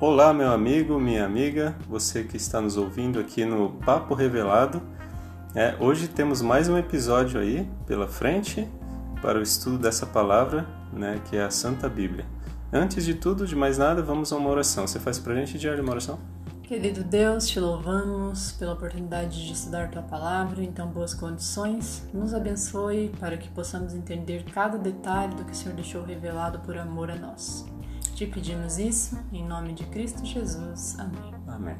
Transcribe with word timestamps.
Olá, 0.00 0.32
meu 0.32 0.50
amigo, 0.50 0.98
minha 0.98 1.26
amiga, 1.26 1.76
você 1.86 2.24
que 2.24 2.38
está 2.38 2.58
nos 2.58 2.78
ouvindo 2.78 3.20
aqui 3.20 3.44
no 3.44 3.72
Papo 3.84 4.14
Revelado. 4.14 4.80
É, 5.54 5.76
hoje 5.78 6.08
temos 6.08 6.40
mais 6.40 6.70
um 6.70 6.78
episódio 6.78 7.38
aí 7.38 7.68
pela 7.86 8.08
frente 8.08 8.66
para 9.20 9.38
o 9.38 9.42
estudo 9.42 9.76
dessa 9.76 10.06
palavra, 10.06 10.66
né, 10.90 11.20
que 11.28 11.36
é 11.36 11.44
a 11.44 11.50
Santa 11.50 11.86
Bíblia. 11.86 12.24
Antes 12.72 13.04
de 13.04 13.12
tudo, 13.12 13.46
de 13.46 13.54
mais 13.54 13.76
nada, 13.76 14.00
vamos 14.00 14.32
a 14.32 14.38
uma 14.38 14.48
oração. 14.48 14.86
Você 14.86 14.98
faz 14.98 15.18
para 15.18 15.34
a 15.34 15.36
gente, 15.36 15.58
Diário, 15.58 15.82
uma 15.82 15.92
oração? 15.92 16.18
Querido 16.62 17.04
Deus, 17.04 17.46
te 17.46 17.60
louvamos 17.60 18.52
pela 18.52 18.72
oportunidade 18.72 19.46
de 19.46 19.52
estudar 19.52 19.90
tua 19.90 20.00
palavra 20.00 20.62
em 20.62 20.72
tão 20.72 20.88
boas 20.88 21.12
condições. 21.12 22.08
Nos 22.14 22.32
abençoe 22.32 23.12
para 23.20 23.36
que 23.36 23.50
possamos 23.50 23.92
entender 23.92 24.44
cada 24.44 24.78
detalhe 24.78 25.34
do 25.34 25.44
que 25.44 25.52
o 25.52 25.54
Senhor 25.54 25.74
deixou 25.74 26.02
revelado 26.02 26.60
por 26.60 26.78
amor 26.78 27.10
a 27.10 27.16
nós. 27.16 27.66
Te 28.20 28.26
pedimos 28.26 28.76
isso 28.76 29.18
em 29.32 29.42
nome 29.42 29.72
de 29.72 29.82
Cristo 29.84 30.26
Jesus. 30.26 30.94
Amém. 30.98 31.34
Amém. 31.48 31.76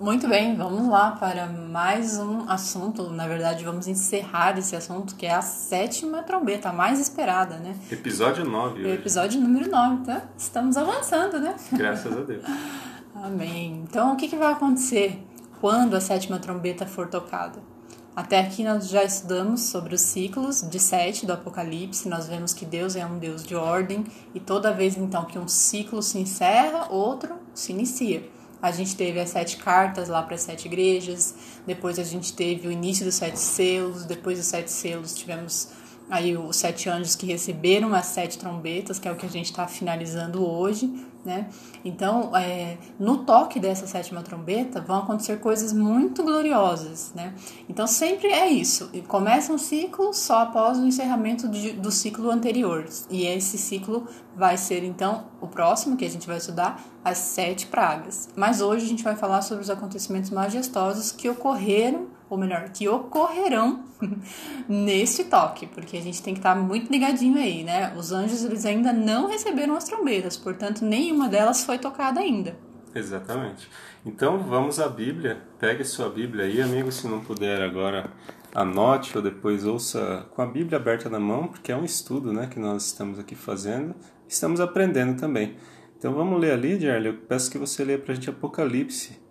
Muito 0.00 0.26
bem, 0.26 0.56
vamos 0.56 0.88
lá 0.88 1.10
para 1.10 1.46
mais 1.48 2.18
um 2.18 2.48
assunto. 2.48 3.10
Na 3.10 3.28
verdade, 3.28 3.62
vamos 3.62 3.86
encerrar 3.86 4.58
esse 4.58 4.74
assunto, 4.74 5.14
que 5.16 5.26
é 5.26 5.34
a 5.34 5.42
sétima 5.42 6.22
trombeta, 6.22 6.70
a 6.70 6.72
mais 6.72 6.98
esperada, 6.98 7.58
né? 7.58 7.76
Episódio 7.90 8.42
9. 8.42 8.80
Hoje. 8.80 8.90
Episódio 8.90 9.38
número 9.38 9.70
9, 9.70 10.06
tá? 10.06 10.22
Estamos 10.34 10.78
avançando, 10.78 11.38
né? 11.38 11.56
Graças 11.70 12.10
a 12.10 12.22
Deus. 12.22 12.42
Amém. 13.22 13.84
Então, 13.86 14.14
o 14.14 14.16
que, 14.16 14.28
que 14.28 14.36
vai 14.36 14.50
acontecer 14.50 15.22
quando 15.60 15.92
a 15.92 16.00
sétima 16.00 16.38
trombeta 16.38 16.86
for 16.86 17.06
tocada? 17.06 17.73
Até 18.16 18.38
aqui 18.38 18.62
nós 18.62 18.88
já 18.88 19.02
estudamos 19.02 19.62
sobre 19.62 19.92
os 19.92 20.00
ciclos 20.00 20.62
de 20.62 20.78
sete 20.78 21.26
do 21.26 21.32
Apocalipse. 21.32 22.08
Nós 22.08 22.28
vemos 22.28 22.54
que 22.54 22.64
Deus 22.64 22.94
é 22.94 23.04
um 23.04 23.18
Deus 23.18 23.42
de 23.42 23.56
ordem 23.56 24.04
e 24.32 24.38
toda 24.38 24.72
vez 24.72 24.96
então 24.96 25.24
que 25.24 25.36
um 25.36 25.48
ciclo 25.48 26.00
se 26.00 26.18
encerra, 26.18 26.86
outro 26.92 27.34
se 27.52 27.72
inicia. 27.72 28.28
A 28.62 28.70
gente 28.70 28.94
teve 28.94 29.18
as 29.18 29.30
sete 29.30 29.56
cartas 29.56 30.08
lá 30.08 30.22
para 30.22 30.36
as 30.36 30.42
sete 30.42 30.66
igrejas, 30.66 31.34
depois 31.66 31.98
a 31.98 32.04
gente 32.04 32.32
teve 32.32 32.68
o 32.68 32.70
início 32.70 33.04
dos 33.04 33.16
sete 33.16 33.38
selos, 33.38 34.04
depois 34.04 34.38
dos 34.38 34.46
sete 34.46 34.70
selos 34.70 35.12
tivemos 35.12 35.70
aí 36.08 36.36
os 36.36 36.56
sete 36.56 36.88
anjos 36.88 37.16
que 37.16 37.26
receberam 37.26 37.92
as 37.94 38.06
sete 38.06 38.38
trombetas, 38.38 39.00
que 39.00 39.08
é 39.08 39.12
o 39.12 39.16
que 39.16 39.26
a 39.26 39.30
gente 39.30 39.46
está 39.46 39.66
finalizando 39.66 40.48
hoje, 40.48 41.04
né? 41.24 41.48
Então, 41.84 42.36
é, 42.36 42.76
no 42.98 43.18
toque 43.18 43.58
dessa 43.58 43.86
sétima 43.86 44.22
trombeta 44.22 44.80
vão 44.80 44.98
acontecer 44.98 45.38
coisas 45.40 45.72
muito 45.72 46.22
gloriosas, 46.22 47.12
né? 47.14 47.34
Então, 47.68 47.86
sempre 47.86 48.28
é 48.28 48.48
isso. 48.48 48.90
Começa 49.08 49.52
um 49.52 49.58
ciclo 49.58 50.12
só 50.12 50.42
após 50.42 50.78
o 50.78 50.86
encerramento 50.86 51.48
de, 51.48 51.72
do 51.72 51.90
ciclo 51.90 52.30
anterior. 52.30 52.86
E 53.10 53.26
esse 53.26 53.58
ciclo 53.58 54.06
vai 54.36 54.56
ser, 54.56 54.84
então, 54.84 55.26
o 55.40 55.46
próximo 55.46 55.96
que 55.96 56.04
a 56.04 56.10
gente 56.10 56.26
vai 56.26 56.36
estudar, 56.36 56.82
as 57.04 57.18
sete 57.18 57.66
pragas. 57.66 58.28
Mas 58.34 58.60
hoje 58.60 58.84
a 58.84 58.88
gente 58.88 59.04
vai 59.04 59.16
falar 59.16 59.42
sobre 59.42 59.62
os 59.62 59.70
acontecimentos 59.70 60.30
majestosos 60.30 61.12
que 61.12 61.28
ocorreram 61.28 62.13
ou 62.34 62.40
melhor, 62.40 62.68
que 62.70 62.88
ocorrerão 62.88 63.84
neste 64.68 65.24
toque, 65.24 65.66
porque 65.66 65.96
a 65.96 66.02
gente 66.02 66.22
tem 66.22 66.34
que 66.34 66.40
estar 66.40 66.54
muito 66.54 66.90
ligadinho 66.90 67.38
aí, 67.38 67.64
né? 67.64 67.94
Os 67.96 68.12
anjos 68.12 68.44
eles 68.44 68.66
ainda 68.66 68.92
não 68.92 69.28
receberam 69.28 69.74
as 69.76 69.84
trombetas, 69.84 70.36
portanto, 70.36 70.84
nenhuma 70.84 71.28
delas 71.28 71.64
foi 71.64 71.78
tocada 71.78 72.20
ainda. 72.20 72.56
Exatamente. 72.94 73.68
Então 74.04 74.38
vamos 74.38 74.78
à 74.78 74.88
Bíblia. 74.88 75.42
Pegue 75.58 75.84
sua 75.84 76.08
Bíblia 76.08 76.44
aí, 76.44 76.60
amigo, 76.60 76.92
se 76.92 77.08
não 77.08 77.20
puder 77.20 77.62
agora 77.62 78.10
anote 78.54 79.16
ou 79.16 79.22
depois 79.22 79.64
ouça 79.64 80.26
com 80.34 80.42
a 80.42 80.46
Bíblia 80.46 80.78
aberta 80.78 81.08
na 81.08 81.18
mão, 81.18 81.48
porque 81.48 81.72
é 81.72 81.76
um 81.76 81.84
estudo, 81.84 82.32
né, 82.32 82.46
que 82.46 82.60
nós 82.60 82.86
estamos 82.86 83.18
aqui 83.18 83.34
fazendo. 83.34 83.94
Estamos 84.28 84.60
aprendendo 84.60 85.18
também. 85.18 85.56
Então 85.98 86.14
vamos 86.14 86.40
ler 86.40 86.52
ali, 86.52 86.78
Jarly. 86.78 87.08
Eu 87.08 87.14
peço 87.14 87.50
que 87.50 87.58
você 87.58 87.84
leia 87.84 87.98
para 87.98 88.12
a 88.12 88.14
gente 88.14 88.30
Apocalipse 88.30 89.23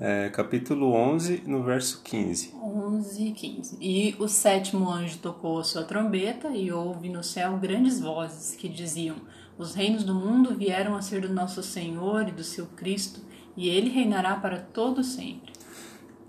é, 0.00 0.28
capítulo 0.28 0.92
11, 0.92 1.42
no 1.46 1.62
verso 1.62 2.00
15. 2.04 2.54
11 2.54 3.24
e 3.24 3.32
15. 3.32 3.76
E 3.80 4.16
o 4.18 4.28
sétimo 4.28 4.88
anjo 4.88 5.18
tocou 5.18 5.58
a 5.58 5.64
sua 5.64 5.82
trombeta 5.82 6.48
e 6.48 6.70
houve 6.70 7.08
no 7.08 7.22
céu 7.24 7.56
grandes 7.58 8.00
vozes 8.00 8.54
que 8.54 8.68
diziam: 8.68 9.16
Os 9.56 9.74
reinos 9.74 10.04
do 10.04 10.14
mundo 10.14 10.54
vieram 10.54 10.94
a 10.94 11.02
ser 11.02 11.22
do 11.22 11.32
nosso 11.32 11.62
Senhor 11.62 12.28
e 12.28 12.32
do 12.32 12.44
seu 12.44 12.66
Cristo, 12.66 13.20
e 13.56 13.68
ele 13.68 13.90
reinará 13.90 14.36
para 14.36 14.58
todo 14.58 15.02
sempre. 15.02 15.52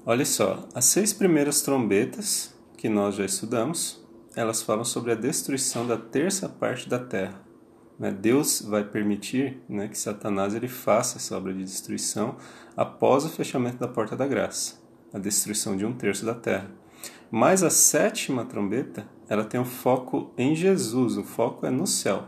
Olha 0.05 0.25
só, 0.25 0.67
as 0.73 0.85
seis 0.85 1.13
primeiras 1.13 1.61
trombetas 1.61 2.55
que 2.75 2.89
nós 2.89 3.15
já 3.15 3.25
estudamos, 3.25 4.03
elas 4.35 4.63
falam 4.63 4.85
sobre 4.85 5.11
a 5.11 5.15
destruição 5.15 5.85
da 5.85 5.97
terça 5.97 6.49
parte 6.49 6.89
da 6.89 6.97
terra. 6.97 7.48
Né? 7.99 8.11
Deus 8.11 8.61
vai 8.61 8.83
permitir 8.83 9.61
né, 9.67 9.89
que 9.89 9.97
Satanás 9.97 10.55
ele 10.55 10.69
faça 10.69 11.17
essa 11.17 11.35
obra 11.35 11.53
de 11.53 11.63
destruição 11.63 12.37
após 12.77 13.25
o 13.25 13.29
fechamento 13.29 13.77
da 13.77 13.87
porta 13.87 14.15
da 14.15 14.25
graça, 14.25 14.81
a 15.13 15.19
destruição 15.19 15.75
de 15.75 15.85
um 15.85 15.91
terço 15.91 16.25
da 16.25 16.33
terra. 16.33 16.71
Mas 17.29 17.61
a 17.61 17.69
sétima 17.69 18.45
trombeta, 18.45 19.05
ela 19.27 19.43
tem 19.43 19.59
um 19.59 19.65
foco 19.65 20.33
em 20.37 20.55
Jesus, 20.55 21.17
o 21.17 21.23
foco 21.23 21.65
é 21.65 21.69
no 21.69 21.85
céu. 21.85 22.23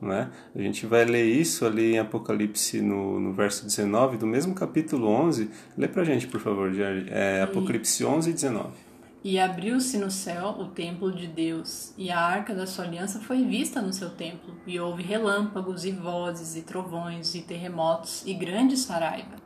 Né? 0.00 0.30
A 0.54 0.60
gente 0.60 0.86
vai 0.86 1.04
ler 1.04 1.24
isso 1.24 1.66
ali 1.66 1.94
em 1.94 1.98
Apocalipse 1.98 2.80
no, 2.80 3.18
no 3.18 3.32
verso 3.32 3.64
19 3.64 4.16
do 4.16 4.26
mesmo 4.26 4.54
capítulo 4.54 5.08
11. 5.08 5.50
Lê 5.76 5.88
pra 5.88 6.04
gente, 6.04 6.28
por 6.28 6.38
favor, 6.38 6.70
é 7.08 7.42
Apocalipse 7.42 8.04
11 8.04 8.30
e 8.30 8.32
19. 8.32 8.87
E 9.22 9.38
abriu-se 9.38 9.98
no 9.98 10.10
céu 10.10 10.56
o 10.58 10.66
templo 10.66 11.12
de 11.12 11.26
Deus, 11.26 11.92
e 11.98 12.10
a 12.10 12.20
arca 12.20 12.54
da 12.54 12.66
sua 12.66 12.84
aliança 12.84 13.18
foi 13.18 13.44
vista 13.44 13.82
no 13.82 13.92
seu 13.92 14.10
templo, 14.10 14.54
e 14.66 14.78
houve 14.78 15.02
relâmpagos 15.02 15.84
e 15.84 15.90
vozes 15.90 16.54
e 16.54 16.62
trovões 16.62 17.34
e 17.34 17.42
terremotos 17.42 18.22
e 18.24 18.32
grande 18.32 18.76
saraiva. 18.76 19.36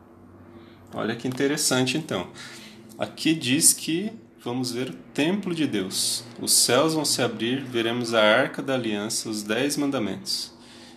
Olha 0.94 1.16
que 1.16 1.26
interessante 1.26 1.96
então. 1.96 2.28
Aqui 2.98 3.34
diz 3.34 3.72
que 3.72 4.12
vamos 4.44 4.72
ver 4.72 4.90
o 4.90 4.94
templo 5.14 5.54
de 5.54 5.66
Deus. 5.66 6.22
Os 6.40 6.52
céus 6.52 6.92
vão 6.94 7.04
se 7.04 7.22
abrir, 7.22 7.64
veremos 7.64 8.12
a 8.12 8.22
arca 8.22 8.60
da 8.60 8.74
aliança, 8.74 9.30
os 9.30 9.42
dez 9.42 9.76
mandamentos. 9.78 10.52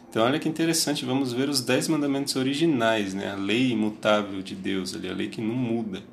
Então 0.10 0.24
olha 0.24 0.40
que 0.40 0.50
interessante, 0.50 1.06
vamos 1.06 1.32
ver 1.32 1.48
os 1.48 1.62
dez 1.62 1.88
mandamentos 1.88 2.36
originais, 2.36 3.14
né? 3.14 3.32
a 3.32 3.36
lei 3.36 3.72
imutável 3.72 4.42
de 4.42 4.56
Deus, 4.56 4.96
a 4.96 4.98
lei 4.98 5.30
que 5.30 5.42
não 5.42 5.54
muda. 5.54 6.04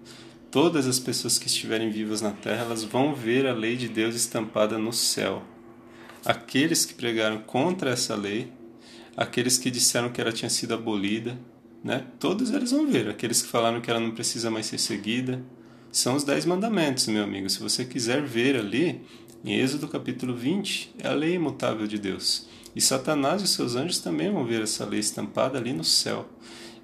Todas 0.53 0.87
as 0.87 0.99
pessoas 0.99 1.39
que 1.39 1.47
estiverem 1.47 1.89
vivas 1.89 2.21
na 2.21 2.31
terra, 2.31 2.65
elas 2.67 2.85
vão 2.85 3.15
ver 3.15 3.47
a 3.47 3.55
lei 3.55 3.75
de 3.75 3.89
Deus 3.89 4.15
estampada 4.15 4.77
no 4.77 4.93
céu. 4.93 5.43
Aqueles 6.27 6.85
que 6.85 6.93
pregaram 6.93 7.39
contra 7.39 7.89
essa 7.89 8.15
lei, 8.15 8.53
aqueles 9.17 9.57
que 9.57 9.71
disseram 9.71 10.11
que 10.11 10.21
ela 10.21 10.31
tinha 10.31 10.51
sido 10.51 10.75
abolida, 10.75 11.39
né? 11.83 12.05
Todos 12.21 12.51
eles 12.51 12.71
vão 12.71 12.87
ver. 12.87 13.09
Aqueles 13.09 13.41
que 13.41 13.49
falaram 13.49 13.81
que 13.81 13.91
ela 13.91 13.99
não 13.99 14.11
precisa 14.11 14.51
mais 14.51 14.67
ser 14.67 14.77
seguida. 14.77 15.43
São 15.91 16.17
os 16.17 16.23
dez 16.23 16.45
mandamentos, 16.45 17.07
meu 17.07 17.25
amigo. 17.25 17.49
Se 17.49 17.59
você 17.59 17.87
quiser 17.87 18.21
ver 18.21 18.55
ali, 18.55 19.01
em 19.43 19.59
Êxodo 19.59 19.89
capítulo 19.89 20.37
20, 20.37 20.97
é 20.99 21.09
a 21.09 21.15
lei 21.15 21.33
imutável 21.33 21.87
de 21.87 21.97
Deus. 21.97 22.47
E 22.77 22.81
Satanás 22.83 23.41
e 23.41 23.49
seus 23.49 23.75
anjos 23.75 24.01
também 24.01 24.31
vão 24.31 24.45
ver 24.45 24.61
essa 24.61 24.85
lei 24.85 25.01
estampada 25.01 25.57
ali 25.57 25.73
no 25.73 25.83
céu. 25.83 26.29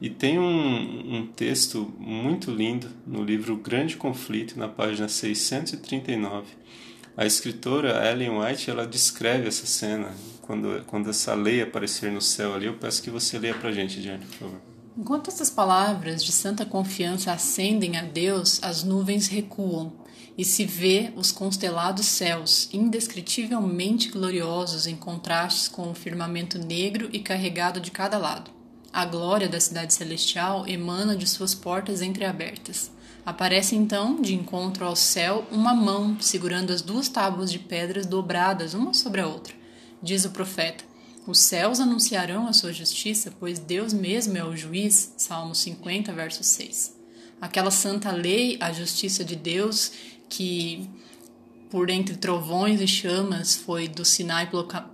E 0.01 0.09
tem 0.09 0.39
um, 0.39 1.17
um 1.17 1.27
texto 1.27 1.93
muito 1.99 2.51
lindo 2.51 2.89
no 3.07 3.23
livro 3.25 3.57
Grande 3.57 3.97
Conflito, 3.97 4.59
na 4.59 4.69
página 4.69 5.09
639. 5.09 6.47
A 7.17 7.27
escritora 7.27 8.09
Ellen 8.09 8.39
White 8.39 8.71
ela 8.71 8.87
descreve 8.87 9.49
essa 9.49 9.67
cena 9.67 10.15
quando, 10.43 10.85
quando 10.87 11.11
essa 11.11 11.35
lei 11.35 11.61
aparecer 11.61 12.13
no 12.13 12.21
céu 12.21 12.55
ali. 12.55 12.67
Eu 12.67 12.75
peço 12.75 13.03
que 13.03 13.11
você 13.11 13.39
leia 13.39 13.55
para 13.55 13.73
gente, 13.73 14.01
Diane, 14.01 14.25
por 14.25 14.37
favor. 14.37 14.61
Enquanto 14.97 15.29
essas 15.29 15.51
palavras 15.51 16.25
de 16.25 16.31
santa 16.31 16.65
confiança 16.65 17.33
ascendem 17.33 17.97
a 17.97 18.03
Deus, 18.03 18.61
as 18.63 18.85
nuvens 18.85 19.27
recuam 19.27 19.93
e 20.37 20.45
se 20.45 20.65
vê 20.65 21.13
os 21.17 21.33
constelados 21.33 22.07
céus, 22.07 22.69
indescritivelmente 22.73 24.09
gloriosos 24.09 24.87
em 24.87 24.95
contrastes 24.95 25.67
com 25.67 25.91
o 25.91 25.95
firmamento 25.95 26.59
negro 26.59 27.09
e 27.13 27.19
carregado 27.19 27.81
de 27.81 27.91
cada 27.91 28.17
lado. 28.17 28.58
A 28.93 29.05
glória 29.05 29.49
da 29.49 29.61
cidade 29.61 29.93
celestial 29.93 30.67
emana 30.67 31.17
de 31.17 31.27
suas 31.27 31.55
portas 31.55 32.01
entreabertas. 32.03 32.91
Aparece 33.25 33.77
então, 33.77 34.23
de 34.23 34.35
encontro 34.35 34.85
ao 34.85 34.97
céu, 34.97 35.47
uma 35.51 35.75
mão 35.75 36.17
segurando 36.21 36.73
as 36.73 36.81
duas 36.81 37.09
tábuas 37.09 37.53
de 37.53 37.59
pedras 37.59 38.07
dobradas 38.07 38.73
uma 38.73 38.95
sobre 38.95 39.21
a 39.21 39.27
outra. 39.27 39.55
Diz 40.03 40.25
o 40.25 40.31
profeta: 40.31 40.83
os 41.27 41.41
céus 41.41 41.79
anunciarão 41.79 42.49
a 42.49 42.55
sua 42.55 42.73
justiça, 42.73 43.31
pois 43.39 43.59
Deus 43.59 43.93
mesmo 43.93 44.39
é 44.39 44.43
o 44.43 44.57
juiz. 44.57 45.13
Salmo 45.19 45.55
50, 45.55 46.11
verso 46.15 46.43
6. 46.43 46.97
Aquela 47.39 47.71
santa 47.71 48.11
lei, 48.11 48.57
a 48.61 48.73
justiça 48.73 49.23
de 49.23 49.37
Deus, 49.37 49.93
que 50.27 50.89
por 51.71 51.91
entre 51.91 52.17
trovões 52.17 52.81
e 52.81 52.87
chamas 52.87 53.55
foi 53.55 53.89
do 53.89 54.05
Sinai 54.05 54.49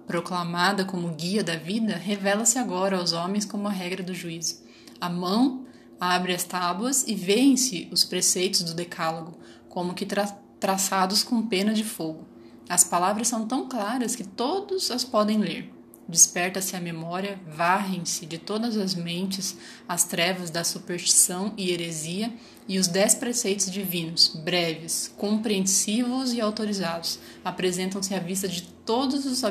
proclamada 0.06 0.84
como 0.84 1.14
guia 1.14 1.42
da 1.44 1.56
vida, 1.56 1.96
revela-se 1.96 2.58
agora 2.58 2.98
aos 2.98 3.12
homens 3.12 3.44
como 3.44 3.68
a 3.68 3.70
regra 3.70 4.02
do 4.02 4.14
juízo. 4.14 4.62
A 5.00 5.08
mão 5.08 5.66
abre 6.00 6.34
as 6.34 6.44
tábuas 6.44 7.06
e 7.06 7.14
vêem-se 7.14 7.88
os 7.92 8.04
preceitos 8.04 8.62
do 8.62 8.74
decálogo, 8.74 9.38
como 9.68 9.94
que 9.94 10.06
tra 10.06 10.26
traçados 10.58 11.22
com 11.22 11.46
pena 11.46 11.74
de 11.74 11.84
fogo. 11.84 12.26
As 12.68 12.82
palavras 12.82 13.28
são 13.28 13.46
tão 13.46 13.68
claras 13.68 14.16
que 14.16 14.24
todos 14.24 14.90
as 14.90 15.04
podem 15.04 15.38
ler. 15.38 15.70
Desperta-se 16.06 16.76
a 16.76 16.80
memória, 16.80 17.40
varrem-se 17.46 18.26
de 18.26 18.36
todas 18.36 18.76
as 18.76 18.94
mentes 18.94 19.56
as 19.88 20.04
trevas 20.04 20.50
da 20.50 20.62
superstição 20.62 21.54
e 21.56 21.70
heresia 21.70 22.32
e 22.68 22.78
os 22.78 22.86
dez 22.86 23.14
preceitos 23.14 23.70
divinos, 23.70 24.28
breves, 24.44 25.12
compreensivos 25.16 26.34
e 26.34 26.40
autorizados, 26.40 27.18
apresentam-se 27.42 28.14
à 28.14 28.18
vista 28.18 28.46
de 28.46 28.62
todos 28.62 29.24
os 29.24 29.42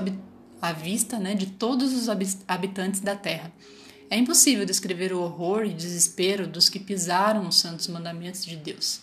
à 0.62 0.72
vista, 0.72 1.20
né, 1.20 1.36
de 1.36 1.48
todos 1.48 1.92
os 1.92 2.08
habitantes 2.48 3.02
da 3.02 3.16
terra. 3.16 3.52
É 4.10 4.16
impossível 4.16 4.66
descrever 4.66 5.12
o 5.12 5.22
horror 5.22 5.66
e 5.66 5.74
desespero 5.74 6.48
dos 6.48 6.70
que 6.70 6.80
pisaram 6.80 7.48
os 7.48 7.60
santos 7.60 7.88
mandamentos 7.88 8.46
de 8.46 8.56
Deus. 8.56 9.02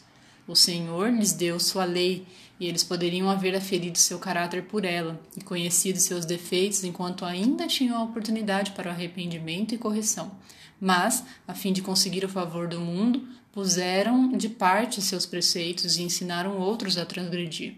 O 0.51 0.57
Senhor 0.57 1.13
lhes 1.13 1.33
deu 1.33 1.61
sua 1.61 1.85
lei 1.85 2.27
e 2.59 2.67
eles 2.67 2.83
poderiam 2.83 3.31
haver 3.31 3.55
aferido 3.55 3.97
seu 3.97 4.19
caráter 4.19 4.65
por 4.65 4.85
ela 4.85 5.21
e 5.37 5.45
conhecido 5.45 6.01
seus 6.01 6.25
defeitos 6.25 6.83
enquanto 6.83 7.25
ainda 7.25 7.69
tinham 7.69 7.97
a 7.97 8.03
oportunidade 8.03 8.73
para 8.73 8.89
o 8.89 8.93
arrependimento 8.93 9.77
e 9.77 9.79
correção. 9.79 10.33
Mas, 10.81 11.23
a 11.47 11.55
fim 11.55 11.73
de 11.73 11.83
conseguir 11.83 12.25
o 12.25 12.29
favor 12.29 12.67
do 12.67 12.81
mundo, 12.81 13.29
puseram 13.53 14.37
de 14.37 14.49
parte 14.49 15.01
seus 15.01 15.25
preceitos 15.25 15.97
e 15.97 16.03
ensinaram 16.03 16.59
outros 16.59 16.99
a 16.99 17.07
transgredir. 17.07 17.77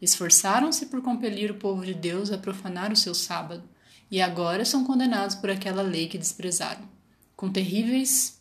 Esforçaram-se 0.00 0.86
por 0.86 1.02
compelir 1.02 1.50
o 1.50 1.56
povo 1.56 1.84
de 1.84 1.92
Deus 1.92 2.30
a 2.30 2.38
profanar 2.38 2.92
o 2.92 2.96
seu 2.96 3.16
sábado, 3.16 3.64
e 4.08 4.22
agora 4.22 4.64
são 4.64 4.84
condenados 4.84 5.34
por 5.34 5.50
aquela 5.50 5.82
lei 5.82 6.06
que 6.06 6.18
desprezaram. 6.18 6.88
Com 7.34 7.50
terríveis 7.50 8.40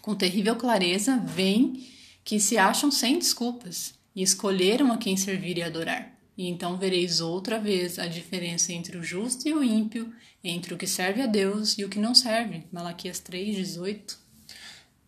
com 0.00 0.14
terrível 0.14 0.56
clareza, 0.56 1.18
veem 1.18 1.92
que 2.24 2.40
se 2.40 2.56
acham 2.56 2.90
sem 2.90 3.18
desculpas 3.18 3.94
e 4.16 4.22
escolheram 4.22 4.90
a 4.90 4.96
quem 4.96 5.16
servir 5.16 5.58
e 5.58 5.62
adorar. 5.62 6.12
E 6.36 6.48
então 6.48 6.76
vereis 6.76 7.20
outra 7.20 7.60
vez 7.60 7.98
a 7.98 8.06
diferença 8.06 8.72
entre 8.72 8.96
o 8.96 9.04
justo 9.04 9.48
e 9.48 9.52
o 9.52 9.62
ímpio, 9.62 10.12
entre 10.42 10.74
o 10.74 10.76
que 10.76 10.86
serve 10.86 11.20
a 11.20 11.26
Deus 11.26 11.78
e 11.78 11.84
o 11.84 11.88
que 11.88 11.98
não 11.98 12.14
serve. 12.14 12.64
Malaquias 12.72 13.20
3, 13.20 13.54
18. 13.54 14.18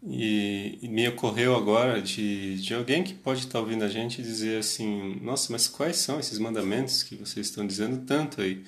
E, 0.09 0.79
e 0.83 0.89
me 0.89 1.09
ocorreu 1.09 1.57
agora 1.57 2.01
de, 2.01 2.61
de 2.61 2.75
alguém 2.75 3.03
que 3.03 3.15
pode 3.15 3.41
estar 3.41 3.59
ouvindo 3.59 3.83
a 3.83 3.89
gente 3.89 4.23
dizer 4.23 4.61
assim: 4.61 5.19
Nossa, 5.21 5.51
mas 5.51 5.67
quais 5.67 5.97
são 5.97 6.21
esses 6.21 6.39
mandamentos 6.39 7.03
que 7.03 7.17
vocês 7.17 7.47
estão 7.47 7.67
dizendo 7.67 8.05
tanto 8.05 8.41
aí? 8.41 8.62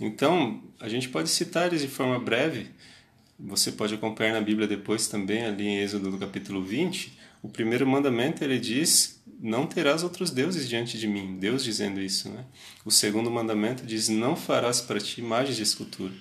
Então, 0.00 0.62
a 0.80 0.88
gente 0.88 1.08
pode 1.08 1.28
citar 1.28 1.66
eles 1.66 1.82
de 1.82 1.88
forma 1.88 2.18
breve. 2.18 2.68
Você 3.38 3.70
pode 3.70 3.92
acompanhar 3.92 4.32
na 4.32 4.40
Bíblia 4.40 4.66
depois 4.66 5.08
também, 5.08 5.44
ali 5.44 5.66
em 5.66 5.78
Êxodo 5.78 6.10
do 6.10 6.16
capítulo 6.16 6.62
20 6.62 7.17
o 7.42 7.48
primeiro 7.48 7.86
mandamento 7.86 8.42
ele 8.42 8.58
diz: 8.58 9.22
Não 9.40 9.66
terás 9.66 10.02
outros 10.02 10.30
deuses 10.30 10.68
diante 10.68 10.98
de 10.98 11.06
mim. 11.06 11.38
Deus 11.38 11.62
dizendo 11.62 12.00
isso, 12.00 12.28
né? 12.28 12.44
O 12.84 12.90
segundo 12.90 13.30
mandamento 13.30 13.86
diz: 13.86 14.08
Não 14.08 14.34
farás 14.34 14.80
para 14.80 15.00
ti 15.00 15.20
imagens 15.20 15.56
de 15.56 15.62
escultura. 15.62 16.14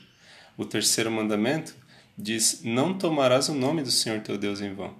O 0.55 0.65
terceiro 0.65 1.11
mandamento 1.11 1.75
diz: 2.17 2.61
Não 2.63 2.97
tomarás 2.97 3.49
o 3.49 3.53
nome 3.53 3.81
do 3.81 3.91
Senhor 3.91 4.21
teu 4.21 4.37
Deus 4.37 4.61
em 4.61 4.73
vão. 4.73 4.95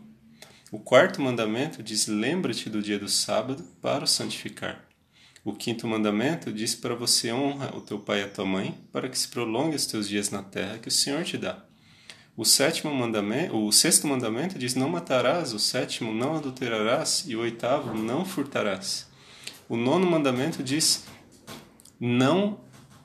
O 0.71 0.79
quarto 0.79 1.21
mandamento 1.21 1.83
diz: 1.83 2.07
Lembra-te 2.07 2.69
do 2.69 2.81
dia 2.81 2.97
do 2.97 3.07
sábado 3.07 3.63
para 3.81 4.03
o 4.03 4.07
santificar. 4.07 4.85
O 5.45 5.53
quinto 5.53 5.87
mandamento 5.87 6.51
diz 6.51 6.75
para 6.75 6.93
você 6.93 7.31
honrar 7.31 7.77
o 7.77 7.81
teu 7.81 7.99
pai 7.99 8.19
e 8.19 8.23
a 8.23 8.27
tua 8.27 8.45
mãe, 8.45 8.77
para 8.91 9.07
que 9.07 9.17
se 9.17 9.29
prolongue 9.29 9.75
os 9.77 9.85
teus 9.85 10.09
dias 10.09 10.29
na 10.29 10.43
terra 10.43 10.77
que 10.77 10.89
o 10.89 10.91
Senhor 10.91 11.23
te 11.23 11.37
dá. 11.37 11.66
O 12.37 12.45
sétimo 12.45 12.93
mandamento, 12.93 13.57
o 13.57 13.71
sexto 13.71 14.05
mandamento 14.05 14.59
diz 14.59 14.75
não 14.75 14.89
matarás, 14.89 15.53
o 15.53 15.59
sétimo 15.59 16.13
não 16.13 16.35
adulterarás 16.35 17.25
e 17.27 17.35
o 17.35 17.39
oitavo 17.39 17.97
não 17.97 18.23
furtarás. 18.23 19.07
O 19.67 19.75
nono 19.75 20.05
mandamento 20.05 20.61
diz 20.61 21.03
não, 21.99 22.59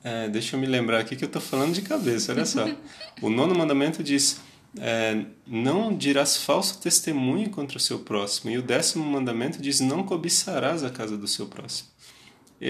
é, 0.04 0.28
deixa 0.28 0.54
eu 0.54 0.60
me 0.60 0.66
lembrar 0.66 0.98
aqui 1.00 1.16
que 1.16 1.24
eu 1.24 1.28
estou 1.28 1.40
falando 1.40 1.72
de 1.72 1.80
cabeça, 1.80 2.30
olha 2.30 2.44
só. 2.44 2.66
O 3.22 3.30
nono 3.30 3.54
mandamento 3.54 4.02
diz 4.02 4.38
é, 4.78 5.24
não 5.46 5.96
dirás 5.96 6.36
falso 6.36 6.78
testemunho 6.78 7.48
contra 7.48 7.78
o 7.78 7.80
seu 7.80 8.00
próximo 8.00 8.50
e 8.50 8.58
o 8.58 8.62
décimo 8.62 9.02
mandamento 9.02 9.62
diz 9.62 9.80
não 9.80 10.02
cobiçarás 10.02 10.84
a 10.84 10.90
casa 10.90 11.16
do 11.16 11.26
seu 11.26 11.46
próximo. 11.46 11.88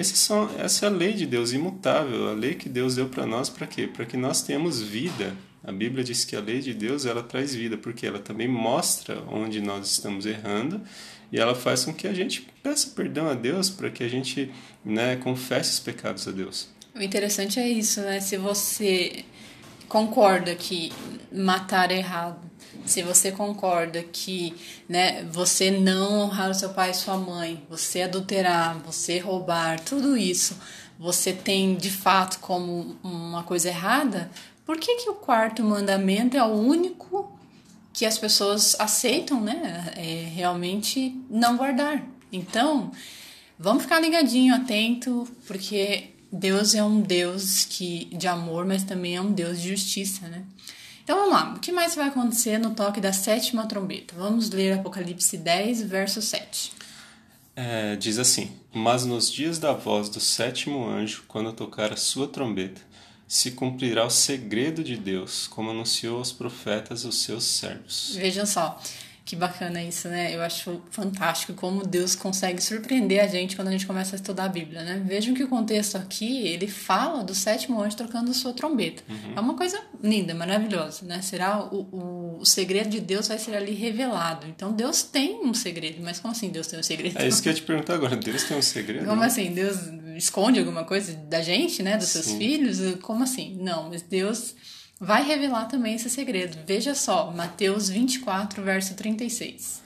São, 0.04 0.48
essa 0.56 0.86
é 0.86 0.88
a 0.88 0.92
lei 0.92 1.12
de 1.12 1.26
Deus 1.26 1.52
imutável, 1.52 2.28
a 2.28 2.32
lei 2.32 2.54
que 2.54 2.68
Deus 2.68 2.94
deu 2.94 3.08
para 3.08 3.26
nós 3.26 3.50
para 3.50 3.66
quê? 3.66 3.88
Para 3.88 4.06
que 4.06 4.16
nós 4.16 4.42
tenhamos 4.42 4.80
vida 4.80 5.36
a 5.64 5.70
Bíblia 5.70 6.02
diz 6.02 6.24
que 6.24 6.34
a 6.34 6.40
lei 6.40 6.60
de 6.60 6.74
Deus 6.74 7.06
ela 7.06 7.22
traz 7.22 7.54
vida, 7.54 7.76
porque 7.76 8.06
ela 8.06 8.18
também 8.18 8.48
mostra 8.48 9.22
onde 9.28 9.60
nós 9.60 9.90
estamos 9.90 10.26
errando 10.26 10.80
e 11.30 11.38
ela 11.38 11.54
faz 11.54 11.84
com 11.84 11.94
que 11.94 12.06
a 12.06 12.12
gente 12.12 12.42
peça 12.62 12.90
perdão 12.94 13.28
a 13.28 13.34
Deus 13.34 13.70
para 13.70 13.90
que 13.90 14.02
a 14.02 14.08
gente 14.08 14.52
né, 14.84 15.16
confesse 15.16 15.72
os 15.72 15.80
pecados 15.80 16.26
a 16.26 16.32
Deus. 16.32 16.68
O 16.94 17.00
interessante 17.00 17.58
é 17.58 17.68
isso, 17.68 18.00
né? 18.02 18.20
Se 18.20 18.36
você 18.36 19.24
concorda 19.88 20.54
que 20.54 20.92
matar 21.32 21.90
é 21.90 21.98
errado, 21.98 22.38
se 22.84 23.02
você 23.02 23.30
concorda 23.30 24.02
que 24.02 24.54
né, 24.88 25.24
você 25.30 25.70
não 25.70 26.20
honrar 26.20 26.50
o 26.50 26.54
seu 26.54 26.70
pai 26.70 26.90
e 26.90 26.94
sua 26.94 27.16
mãe, 27.16 27.64
você 27.68 28.02
adulterar, 28.02 28.78
você 28.78 29.18
roubar, 29.18 29.80
tudo 29.80 30.16
isso, 30.16 30.58
você 30.98 31.32
tem 31.32 31.76
de 31.76 31.90
fato 31.90 32.38
como 32.40 32.96
uma 33.02 33.42
coisa 33.42 33.68
errada, 33.68 34.30
por 34.64 34.78
que, 34.78 34.96
que 34.96 35.10
o 35.10 35.14
quarto 35.14 35.62
mandamento 35.62 36.36
é 36.36 36.42
o 36.42 36.52
único 36.52 37.36
que 37.92 38.06
as 38.06 38.18
pessoas 38.18 38.74
aceitam, 38.78 39.40
né? 39.40 39.92
É 39.96 40.28
realmente 40.34 41.20
não 41.28 41.56
guardar. 41.56 42.02
Então, 42.32 42.90
vamos 43.58 43.82
ficar 43.82 44.00
ligadinho, 44.00 44.54
atento, 44.54 45.28
porque 45.46 46.10
Deus 46.32 46.74
é 46.74 46.82
um 46.82 47.00
Deus 47.00 47.64
que 47.64 48.06
de 48.06 48.26
amor, 48.26 48.64
mas 48.64 48.82
também 48.84 49.16
é 49.16 49.20
um 49.20 49.32
Deus 49.32 49.60
de 49.60 49.68
justiça, 49.68 50.26
né? 50.28 50.44
Então 51.04 51.16
vamos 51.16 51.32
lá, 51.32 51.54
o 51.54 51.58
que 51.58 51.72
mais 51.72 51.94
vai 51.96 52.06
acontecer 52.06 52.58
no 52.58 52.74
toque 52.74 53.00
da 53.00 53.12
sétima 53.12 53.66
trombeta? 53.66 54.14
Vamos 54.16 54.48
ler 54.50 54.74
Apocalipse 54.74 55.36
10, 55.36 55.82
verso 55.82 56.22
7. 56.22 56.72
É, 57.54 57.96
diz 57.96 58.18
assim: 58.18 58.52
Mas 58.72 59.04
nos 59.04 59.30
dias 59.30 59.58
da 59.58 59.72
voz 59.72 60.08
do 60.08 60.20
sétimo 60.20 60.88
anjo, 60.88 61.24
quando 61.28 61.52
tocar 61.52 61.92
a 61.92 61.96
sua 61.96 62.28
trombeta, 62.28 62.80
se 63.32 63.52
cumprirá 63.52 64.04
o 64.04 64.10
segredo 64.10 64.84
de 64.84 64.94
Deus, 64.94 65.46
como 65.46 65.70
anunciou 65.70 66.18
aos 66.18 66.30
profetas 66.30 67.06
os 67.06 67.22
seus 67.22 67.44
servos. 67.44 68.14
Vejam 68.14 68.44
só, 68.44 68.78
que 69.24 69.36
bacana 69.36 69.82
isso, 69.82 70.08
né? 70.08 70.34
Eu 70.34 70.42
acho 70.42 70.82
fantástico 70.90 71.54
como 71.54 71.86
Deus 71.86 72.16
consegue 72.16 72.60
surpreender 72.60 73.22
a 73.22 73.26
gente 73.28 73.54
quando 73.54 73.68
a 73.68 73.70
gente 73.70 73.86
começa 73.86 74.16
a 74.16 74.16
estudar 74.16 74.44
a 74.46 74.48
Bíblia, 74.48 74.82
né? 74.82 75.00
Vejam 75.06 75.32
que 75.32 75.44
o 75.44 75.48
contexto 75.48 75.96
aqui, 75.96 76.46
ele 76.48 76.66
fala 76.66 77.22
do 77.22 77.32
sétimo 77.34 77.80
anjo 77.80 77.96
trocando 77.96 78.34
sua 78.34 78.52
trombeta. 78.52 79.02
Uhum. 79.08 79.34
É 79.36 79.40
uma 79.40 79.54
coisa 79.54 79.80
linda, 80.02 80.34
maravilhosa, 80.34 81.06
né? 81.06 81.22
Será 81.22 81.64
o, 81.64 81.82
o, 81.92 82.38
o, 82.40 82.44
segredo 82.44 82.90
de 82.90 83.00
Deus 83.00 83.28
vai 83.28 83.38
ser 83.38 83.54
ali 83.54 83.72
revelado. 83.72 84.46
Então 84.48 84.72
Deus 84.72 85.04
tem 85.04 85.40
um 85.44 85.54
segredo, 85.54 86.02
mas 86.02 86.18
como 86.18 86.32
assim 86.32 86.50
Deus 86.50 86.66
tem 86.66 86.80
um 86.80 86.82
segredo? 86.82 87.16
É 87.20 87.28
isso 87.28 87.40
que 87.40 87.48
eu 87.48 87.52
ia 87.52 87.56
te 87.56 87.62
perguntar 87.62 87.94
agora. 87.94 88.16
Deus 88.16 88.42
tem 88.42 88.56
um 88.56 88.62
segredo? 88.62 89.06
Como 89.06 89.22
assim? 89.22 89.52
Deus 89.52 89.76
esconde 90.16 90.58
alguma 90.58 90.82
coisa 90.82 91.14
da 91.14 91.40
gente, 91.40 91.80
né? 91.80 91.96
Dos 91.96 92.08
seus 92.08 92.24
Sim. 92.24 92.38
filhos? 92.38 92.80
Como 93.00 93.22
assim? 93.22 93.56
Não, 93.60 93.88
mas 93.88 94.02
Deus 94.02 94.56
vai 95.02 95.24
revelar 95.24 95.64
também 95.64 95.96
esse 95.96 96.08
segredo. 96.08 96.58
Veja 96.64 96.94
só, 96.94 97.32
Mateus 97.32 97.88
24, 97.88 98.62
verso 98.62 98.94
36. 98.94 99.82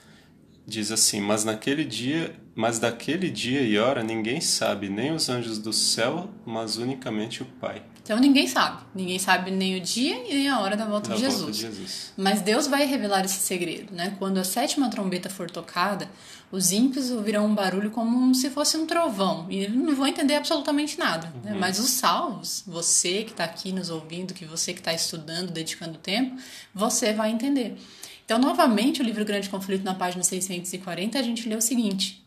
Diz 0.66 0.92
assim: 0.92 1.22
Mas 1.22 1.42
naquele 1.42 1.84
dia, 1.86 2.36
mas 2.54 2.78
daquele 2.78 3.30
dia 3.30 3.62
e 3.62 3.78
hora 3.78 4.02
ninguém 4.02 4.42
sabe, 4.42 4.90
nem 4.90 5.12
os 5.12 5.30
anjos 5.30 5.58
do 5.58 5.72
céu, 5.72 6.28
mas 6.44 6.76
unicamente 6.76 7.42
o 7.42 7.46
Pai. 7.46 7.82
Então 8.06 8.20
ninguém 8.20 8.46
sabe. 8.46 8.84
Ninguém 8.94 9.18
sabe 9.18 9.50
nem 9.50 9.76
o 9.76 9.80
dia 9.80 10.14
e 10.28 10.34
nem 10.34 10.48
a 10.48 10.60
hora 10.60 10.76
da 10.76 10.86
volta, 10.86 11.08
da 11.08 11.16
de, 11.16 11.22
Jesus. 11.22 11.40
volta 11.40 11.52
de 11.52 11.60
Jesus. 11.60 12.12
Mas 12.16 12.40
Deus 12.40 12.68
vai 12.68 12.86
revelar 12.86 13.24
esse 13.24 13.40
segredo, 13.40 13.92
né? 13.92 14.14
Quando 14.16 14.38
a 14.38 14.44
sétima 14.44 14.88
trombeta 14.88 15.28
for 15.28 15.50
tocada, 15.50 16.08
os 16.52 16.70
ímpios 16.70 17.10
ouvirão 17.10 17.46
um 17.46 17.54
barulho 17.54 17.90
como 17.90 18.32
se 18.32 18.48
fosse 18.48 18.76
um 18.76 18.86
trovão 18.86 19.50
e 19.50 19.66
não 19.66 19.96
vão 19.96 20.06
entender 20.06 20.36
absolutamente 20.36 20.96
nada. 20.96 21.26
Né? 21.26 21.32
Uhum. 21.34 21.50
Né? 21.54 21.58
Mas 21.58 21.80
os 21.80 21.90
salvos, 21.90 22.62
você 22.64 23.24
que 23.24 23.32
está 23.32 23.42
aqui 23.42 23.72
nos 23.72 23.90
ouvindo, 23.90 24.32
que 24.32 24.44
você 24.44 24.72
que 24.72 24.78
está 24.78 24.94
estudando, 24.94 25.50
dedicando 25.50 25.98
tempo, 25.98 26.40
você 26.72 27.12
vai 27.12 27.32
entender. 27.32 27.76
Então, 28.24 28.38
novamente, 28.38 29.00
o 29.00 29.04
livro 29.04 29.24
Grande 29.24 29.48
Conflito, 29.48 29.84
na 29.84 29.94
página 29.94 30.22
640, 30.22 31.18
a 31.18 31.22
gente 31.22 31.48
lê 31.48 31.56
o 31.56 31.60
seguinte: 31.60 32.24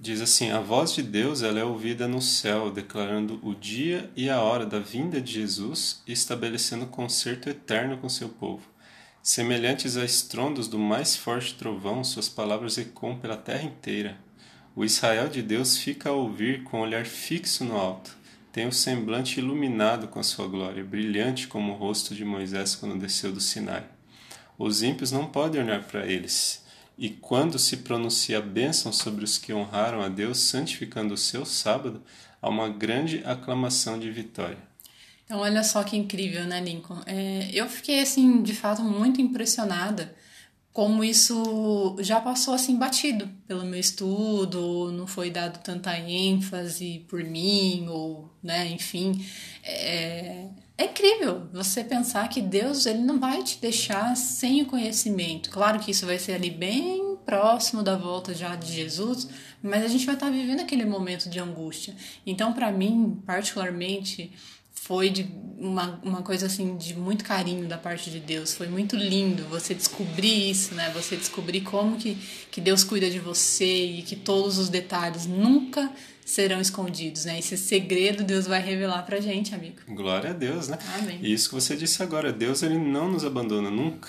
Diz 0.00 0.20
assim: 0.20 0.52
A 0.52 0.60
voz 0.60 0.94
de 0.94 1.02
Deus 1.02 1.42
ela 1.42 1.58
é 1.58 1.64
ouvida 1.64 2.06
no 2.06 2.22
céu, 2.22 2.70
declarando 2.70 3.40
o 3.42 3.52
dia 3.52 4.08
e 4.14 4.30
a 4.30 4.40
hora 4.40 4.64
da 4.64 4.78
vinda 4.78 5.20
de 5.20 5.32
Jesus 5.32 6.04
e 6.06 6.12
estabelecendo 6.12 6.86
concerto 6.86 7.50
eterno 7.50 7.98
com 7.98 8.08
seu 8.08 8.28
povo. 8.28 8.62
Semelhantes 9.20 9.96
a 9.96 10.04
estrondos 10.04 10.68
do 10.68 10.78
mais 10.78 11.16
forte 11.16 11.56
trovão, 11.56 12.04
suas 12.04 12.28
palavras 12.28 12.78
ecoam 12.78 13.18
pela 13.18 13.36
terra 13.36 13.64
inteira. 13.64 14.16
O 14.76 14.84
Israel 14.84 15.28
de 15.28 15.42
Deus 15.42 15.76
fica 15.76 16.10
a 16.10 16.12
ouvir 16.12 16.62
com 16.62 16.78
o 16.78 16.82
olhar 16.82 17.04
fixo 17.04 17.64
no 17.64 17.76
alto. 17.76 18.16
Tem 18.52 18.68
o 18.68 18.72
semblante 18.72 19.40
iluminado 19.40 20.06
com 20.06 20.20
a 20.20 20.22
sua 20.22 20.46
glória, 20.46 20.84
brilhante 20.84 21.48
como 21.48 21.72
o 21.72 21.76
rosto 21.76 22.14
de 22.14 22.24
Moisés 22.24 22.76
quando 22.76 23.00
desceu 23.00 23.32
do 23.32 23.40
Sinai. 23.40 23.84
Os 24.56 24.80
ímpios 24.80 25.10
não 25.10 25.26
podem 25.26 25.60
olhar 25.60 25.82
para 25.82 26.06
eles 26.06 26.67
E 26.98 27.10
quando 27.10 27.58
se 27.58 27.76
pronuncia 27.78 28.40
bênção 28.40 28.92
sobre 28.92 29.24
os 29.24 29.38
que 29.38 29.54
honraram 29.54 30.02
a 30.02 30.08
Deus, 30.08 30.38
santificando 30.38 31.14
o 31.14 31.16
seu 31.16 31.46
sábado, 31.46 32.02
há 32.42 32.48
uma 32.48 32.68
grande 32.68 33.22
aclamação 33.24 33.98
de 33.98 34.10
vitória. 34.10 34.58
Então, 35.24 35.38
olha 35.38 35.62
só 35.62 35.84
que 35.84 35.96
incrível, 35.96 36.44
né, 36.44 36.60
Lincoln? 36.60 37.00
É, 37.06 37.50
eu 37.52 37.68
fiquei, 37.68 38.00
assim, 38.00 38.42
de 38.42 38.54
fato, 38.54 38.82
muito 38.82 39.20
impressionada 39.20 40.16
como 40.78 41.02
isso 41.02 41.96
já 41.98 42.20
passou 42.20 42.54
assim 42.54 42.76
batido 42.76 43.28
pelo 43.48 43.64
meu 43.64 43.80
estudo, 43.80 44.92
não 44.92 45.08
foi 45.08 45.28
dado 45.28 45.58
tanta 45.60 45.98
ênfase 45.98 47.04
por 47.08 47.24
mim, 47.24 47.86
ou, 47.88 48.30
né, 48.40 48.68
enfim. 48.68 49.24
É, 49.64 50.46
é 50.78 50.84
incrível 50.84 51.48
você 51.52 51.82
pensar 51.82 52.28
que 52.28 52.40
Deus 52.40 52.86
ele 52.86 53.00
não 53.00 53.18
vai 53.18 53.42
te 53.42 53.60
deixar 53.60 54.16
sem 54.16 54.62
o 54.62 54.66
conhecimento. 54.66 55.50
Claro 55.50 55.80
que 55.80 55.90
isso 55.90 56.06
vai 56.06 56.20
ser 56.20 56.34
ali 56.34 56.50
bem 56.50 57.18
próximo 57.26 57.82
da 57.82 57.96
volta 57.96 58.32
já 58.32 58.54
de 58.54 58.72
Jesus, 58.72 59.28
mas 59.60 59.84
a 59.84 59.88
gente 59.88 60.06
vai 60.06 60.14
estar 60.14 60.30
vivendo 60.30 60.60
aquele 60.60 60.84
momento 60.84 61.28
de 61.28 61.40
angústia. 61.40 61.96
Então, 62.24 62.52
para 62.52 62.70
mim, 62.70 63.20
particularmente, 63.26 64.32
foi 64.82 65.10
de 65.10 65.28
uma, 65.58 66.00
uma 66.02 66.22
coisa 66.22 66.46
assim 66.46 66.76
de 66.76 66.94
muito 66.94 67.24
carinho 67.24 67.66
da 67.66 67.76
parte 67.76 68.10
de 68.10 68.20
Deus. 68.20 68.54
Foi 68.54 68.68
muito 68.68 68.96
lindo 68.96 69.44
você 69.44 69.74
descobrir 69.74 70.50
isso, 70.50 70.74
né? 70.74 70.90
Você 70.94 71.16
descobrir 71.16 71.62
como 71.62 71.96
que, 71.96 72.16
que 72.50 72.60
Deus 72.60 72.84
cuida 72.84 73.10
de 73.10 73.18
você 73.18 73.84
e 73.84 74.02
que 74.02 74.16
todos 74.16 74.56
os 74.56 74.68
detalhes 74.68 75.26
nunca 75.26 75.90
serão 76.24 76.60
escondidos, 76.60 77.24
né? 77.24 77.38
Esse 77.38 77.56
segredo 77.56 78.22
Deus 78.22 78.46
vai 78.46 78.62
revelar 78.62 79.02
pra 79.02 79.20
gente, 79.20 79.54
amigo. 79.54 79.76
Glória 79.88 80.30
a 80.30 80.32
Deus, 80.32 80.68
né? 80.68 80.78
Amém. 80.98 81.18
E 81.22 81.32
isso 81.32 81.48
que 81.48 81.54
você 81.54 81.76
disse 81.76 82.02
agora, 82.02 82.32
Deus 82.32 82.62
ele 82.62 82.78
não 82.78 83.10
nos 83.10 83.24
abandona 83.24 83.70
nunca. 83.70 84.08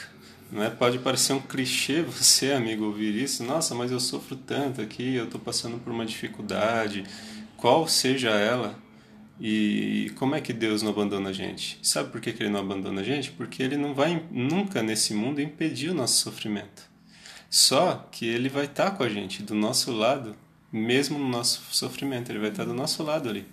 Não 0.51 0.63
é? 0.63 0.69
Pode 0.69 0.99
parecer 0.99 1.33
um 1.33 1.41
clichê 1.41 2.01
você, 2.07 2.51
amigo, 2.51 2.85
ouvir 2.85 3.15
isso. 3.15 3.43
Nossa, 3.43 3.73
mas 3.73 3.91
eu 3.91 3.99
sofro 3.99 4.35
tanto 4.35 4.81
aqui, 4.81 5.15
eu 5.15 5.25
estou 5.25 5.39
passando 5.39 5.77
por 5.77 5.91
uma 5.91 6.05
dificuldade, 6.05 7.03
qual 7.57 7.87
seja 7.87 8.29
ela, 8.29 8.77
e 9.39 10.11
como 10.15 10.35
é 10.35 10.41
que 10.41 10.51
Deus 10.51 10.81
não 10.81 10.91
abandona 10.91 11.29
a 11.29 11.33
gente? 11.33 11.79
Sabe 11.81 12.11
por 12.11 12.19
que, 12.19 12.33
que 12.33 12.43
ele 12.43 12.49
não 12.49 12.59
abandona 12.59 12.99
a 12.99 13.03
gente? 13.03 13.31
Porque 13.31 13.63
ele 13.63 13.77
não 13.77 13.93
vai 13.93 14.21
nunca 14.29 14.83
nesse 14.83 15.13
mundo 15.13 15.39
impedir 15.39 15.89
o 15.89 15.93
nosso 15.93 16.21
sofrimento. 16.21 16.89
Só 17.49 18.07
que 18.11 18.27
ele 18.27 18.49
vai 18.49 18.65
estar 18.65 18.91
com 18.91 19.03
a 19.03 19.09
gente, 19.09 19.41
do 19.41 19.55
nosso 19.55 19.91
lado, 19.91 20.35
mesmo 20.71 21.17
no 21.17 21.27
nosso 21.27 21.63
sofrimento. 21.71 22.31
Ele 22.31 22.39
vai 22.39 22.49
estar 22.49 22.65
do 22.65 22.73
nosso 22.73 23.01
lado 23.01 23.29
ali. 23.29 23.45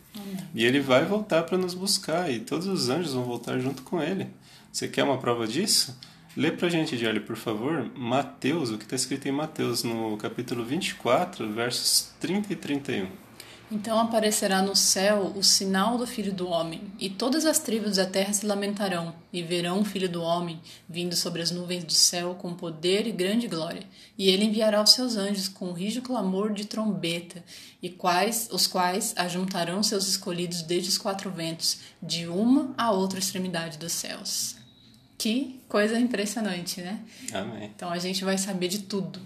E 0.54 0.64
ele 0.64 0.80
vai 0.80 1.04
voltar 1.04 1.44
para 1.44 1.56
nos 1.56 1.72
buscar, 1.72 2.30
e 2.30 2.40
todos 2.40 2.66
os 2.66 2.88
anjos 2.90 3.14
vão 3.14 3.22
voltar 3.22 3.58
junto 3.60 3.82
com 3.82 4.02
ele. 4.02 4.26
Você 4.72 4.88
quer 4.88 5.04
uma 5.04 5.18
prova 5.18 5.46
disso? 5.46 5.98
Lê 6.36 6.50
pra 6.50 6.68
gente, 6.68 6.98
Diário, 6.98 7.22
por 7.22 7.36
favor, 7.36 7.90
Mateus, 7.96 8.70
o 8.70 8.76
que 8.76 8.84
está 8.84 8.96
escrito 8.96 9.26
em 9.26 9.32
Mateus, 9.32 9.82
no 9.82 10.16
capítulo 10.18 10.64
24, 10.64 11.50
versos 11.50 12.12
30 12.20 12.52
e 12.52 12.56
31. 12.56 13.25
Então 13.70 13.98
aparecerá 13.98 14.62
no 14.62 14.76
céu 14.76 15.32
o 15.34 15.42
sinal 15.42 15.98
do 15.98 16.06
Filho 16.06 16.32
do 16.32 16.48
Homem, 16.48 16.82
e 17.00 17.10
todas 17.10 17.44
as 17.44 17.58
tribos 17.58 17.96
da 17.96 18.06
terra 18.06 18.32
se 18.32 18.46
lamentarão, 18.46 19.12
e 19.32 19.42
verão 19.42 19.80
o 19.80 19.84
Filho 19.84 20.08
do 20.08 20.22
Homem 20.22 20.60
vindo 20.88 21.16
sobre 21.16 21.42
as 21.42 21.50
nuvens 21.50 21.82
do 21.82 21.92
céu 21.92 22.36
com 22.36 22.54
poder 22.54 23.08
e 23.08 23.12
grande 23.12 23.48
glória. 23.48 23.82
E 24.16 24.28
ele 24.28 24.44
enviará 24.44 24.80
os 24.80 24.92
seus 24.92 25.16
anjos 25.16 25.48
com 25.48 25.70
um 25.70 25.72
rijo 25.72 26.00
clamor 26.00 26.52
de 26.52 26.64
trombeta, 26.64 27.42
e 27.82 27.90
quais 27.90 28.48
os 28.52 28.68
quais 28.68 29.12
ajuntarão 29.16 29.82
seus 29.82 30.06
escolhidos 30.06 30.62
desde 30.62 30.90
os 30.90 30.98
quatro 30.98 31.28
ventos, 31.30 31.80
de 32.00 32.28
uma 32.28 32.72
a 32.78 32.92
outra 32.92 33.18
extremidade 33.18 33.78
dos 33.78 33.92
céus. 33.92 34.54
Que 35.18 35.60
coisa 35.68 35.98
impressionante, 35.98 36.80
né? 36.80 37.00
Amém. 37.32 37.70
Então 37.74 37.90
a 37.90 37.98
gente 37.98 38.22
vai 38.22 38.38
saber 38.38 38.68
de 38.68 38.80
tudo. 38.80 39.20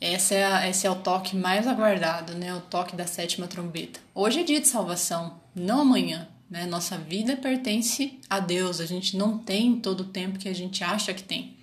Essa 0.00 0.34
é 0.34 0.44
a, 0.44 0.68
esse 0.68 0.86
é 0.86 0.90
o 0.90 0.96
toque 0.96 1.34
mais 1.36 1.66
aguardado, 1.66 2.34
né? 2.34 2.54
O 2.54 2.60
toque 2.60 2.94
da 2.94 3.06
sétima 3.06 3.46
trombeta. 3.46 3.98
Hoje 4.14 4.40
é 4.40 4.42
dia 4.42 4.60
de 4.60 4.68
salvação, 4.68 5.40
não 5.54 5.80
amanhã. 5.80 6.28
Né? 6.48 6.64
Nossa 6.66 6.96
vida 6.96 7.36
pertence 7.36 8.20
a 8.28 8.38
Deus. 8.38 8.80
A 8.80 8.86
gente 8.86 9.16
não 9.16 9.38
tem 9.38 9.80
todo 9.80 10.00
o 10.00 10.04
tempo 10.04 10.38
que 10.38 10.48
a 10.48 10.54
gente 10.54 10.84
acha 10.84 11.12
que 11.12 11.22
tem. 11.22 11.56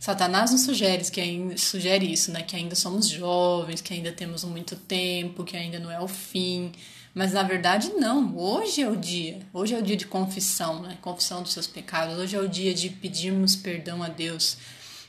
Satanás 0.00 0.52
nos 0.52 0.62
sugere 0.62 1.10
que 1.10 1.20
ainda 1.20 1.56
sugere 1.56 2.10
isso, 2.10 2.30
né? 2.30 2.42
Que 2.42 2.56
ainda 2.56 2.74
somos 2.74 3.08
jovens, 3.08 3.80
que 3.80 3.94
ainda 3.94 4.12
temos 4.12 4.44
muito 4.44 4.76
tempo, 4.76 5.44
que 5.44 5.56
ainda 5.56 5.78
não 5.78 5.90
é 5.90 6.00
o 6.00 6.08
fim. 6.08 6.72
Mas 7.14 7.32
na 7.32 7.42
verdade 7.42 7.92
não. 7.94 8.36
Hoje 8.36 8.82
é 8.82 8.88
o 8.88 8.96
dia. 8.96 9.40
Hoje 9.52 9.74
é 9.74 9.78
o 9.78 9.82
dia 9.82 9.96
de 9.96 10.06
confissão, 10.06 10.82
né? 10.82 10.98
Confissão 11.00 11.42
dos 11.42 11.52
seus 11.52 11.66
pecados. 11.66 12.18
Hoje 12.18 12.36
é 12.36 12.40
o 12.40 12.48
dia 12.48 12.74
de 12.74 12.90
pedirmos 12.90 13.56
perdão 13.56 14.02
a 14.02 14.08
Deus. 14.08 14.58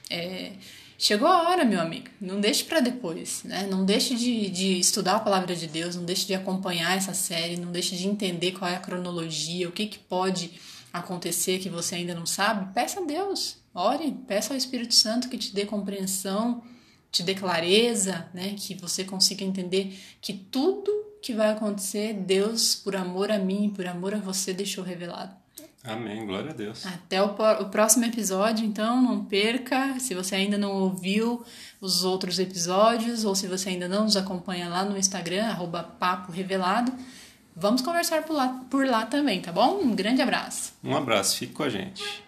É, 0.09 0.53
Chegou 0.97 1.27
a 1.27 1.47
hora, 1.47 1.63
meu 1.63 1.79
amigo. 1.79 2.07
Não 2.19 2.41
deixe 2.41 2.63
para 2.63 2.79
depois, 2.79 3.43
né? 3.43 3.67
Não 3.69 3.85
deixe 3.85 4.15
de, 4.15 4.49
de 4.49 4.79
estudar 4.79 5.17
a 5.17 5.19
palavra 5.19 5.55
de 5.55 5.67
Deus, 5.67 5.95
não 5.95 6.03
deixe 6.03 6.25
de 6.25 6.33
acompanhar 6.33 6.97
essa 6.97 7.13
série, 7.13 7.55
não 7.55 7.71
deixe 7.71 7.95
de 7.95 8.07
entender 8.07 8.53
qual 8.53 8.69
é 8.69 8.75
a 8.75 8.79
cronologia, 8.79 9.69
o 9.69 9.71
que, 9.71 9.85
que 9.85 9.99
pode 9.99 10.51
acontecer 10.91 11.59
que 11.59 11.69
você 11.69 11.95
ainda 11.95 12.15
não 12.15 12.25
sabe. 12.25 12.73
Peça 12.73 12.99
a 12.99 13.05
Deus, 13.05 13.57
ore, 13.75 14.11
peça 14.27 14.53
ao 14.53 14.57
Espírito 14.57 14.95
Santo 14.95 15.29
que 15.29 15.37
te 15.37 15.53
dê 15.53 15.67
compreensão, 15.67 16.63
te 17.11 17.21
dê 17.21 17.35
clareza, 17.35 18.27
né? 18.33 18.55
Que 18.57 18.73
você 18.73 19.03
consiga 19.03 19.43
entender 19.43 19.95
que 20.19 20.33
tudo 20.33 20.91
que 21.21 21.31
vai 21.31 21.51
acontecer, 21.51 22.13
Deus, 22.13 22.73
por 22.73 22.95
amor 22.95 23.31
a 23.31 23.37
mim, 23.37 23.71
por 23.75 23.85
amor 23.85 24.15
a 24.15 24.19
você, 24.19 24.51
deixou 24.51 24.83
revelado. 24.83 25.35
Amém, 25.83 26.25
glória 26.25 26.51
a 26.51 26.53
Deus. 26.53 26.85
Até 26.85 27.21
o, 27.21 27.27
o, 27.27 27.65
próximo 27.69 28.05
episódio, 28.05 28.65
então, 28.65 29.01
não 29.01 29.23
perca. 29.23 29.99
Se 29.99 30.13
você 30.13 30.35
ainda 30.35 30.57
não 30.57 30.71
ouviu 30.71 31.45
os 31.79 32.03
outros 32.03 32.39
episódios, 32.39 33.23
ou 33.23 33.35
se 33.35 33.47
você 33.47 33.69
ainda 33.69 33.87
não 33.87 34.03
nos 34.03 34.17
acompanha 34.17 34.67
lá 34.67 34.83
no 34.83 34.97
Instagram, 34.97 35.45
arroba 35.45 35.83
Papo 35.83 36.31
Revelado, 36.31 36.91
vamos 37.55 37.81
conversar 37.81 38.23
por 38.23 38.35
lá, 38.35 38.65
por 38.69 38.85
lá 38.85 39.05
também, 39.05 39.41
tá 39.41 39.51
bom? 39.51 39.79
Um 39.79 39.95
grande 39.95 40.21
abraço. 40.21 40.73
Um 40.83 40.95
abraço, 40.95 41.37
fique 41.37 41.53
com 41.53 41.63
a 41.63 41.69
gente. 41.69 42.26